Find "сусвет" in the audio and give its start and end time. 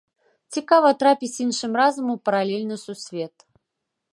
2.87-3.35